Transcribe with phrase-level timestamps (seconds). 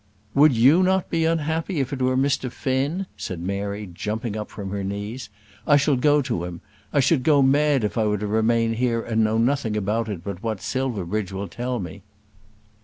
[0.33, 2.51] "Would you not be unhappy if it were Mr.
[2.51, 5.29] Finn?" said Mary, jumping up from her knees.
[5.67, 6.59] "I shall go to him.
[6.91, 10.23] I should go mad if I were to remain here and know nothing about it
[10.23, 12.01] but what Silverbridge will tell me."